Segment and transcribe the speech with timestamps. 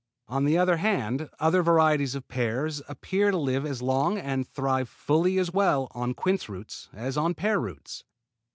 [0.27, 4.89] On the other hand other varieties of pears appear to live as long and thrive
[4.89, 8.03] fully as well on quince roots as on pear roots.